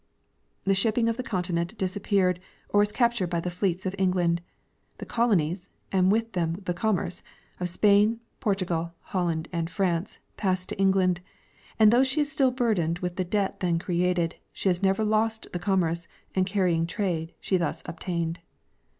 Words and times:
The 0.63 0.73
shipping 0.73 1.07
of 1.09 1.17
the 1.17 1.21
continent 1.21 1.77
disappeared 1.77 2.39
or 2.69 2.79
was 2.79 2.91
captured 2.91 3.29
by 3.29 3.39
the 3.39 3.51
fleets 3.51 3.85
of 3.85 3.93
England; 3.99 4.41
the 4.97 5.05
colonies, 5.05 5.69
and 5.91 6.11
with 6.11 6.31
them 6.31 6.55
the 6.65 6.73
commerce, 6.73 7.21
of 7.59 7.69
Spain 7.69 8.07
and 8.07 8.19
Portugal, 8.39 8.93
Holland 9.01 9.47
and 9.53 9.69
France, 9.69 10.17
passed 10.37 10.69
to 10.69 10.79
England; 10.81 11.21
and 11.77 11.93
though 11.93 12.01
she 12.01 12.21
is 12.21 12.31
still 12.31 12.49
burdened 12.49 12.97
with 12.97 13.15
the 13.17 13.23
debt 13.23 13.59
then 13.59 13.77
created, 13.77 14.37
she 14.51 14.69
has 14.69 14.81
never 14.81 15.03
lost 15.03 15.45
the 15.53 15.59
commerce 15.59 16.07
and 16.33 16.47
carrying 16.47 16.87
trade 16.87 17.35
she 17.39 17.57
then 17.57 17.75
obtained. 17.85 18.39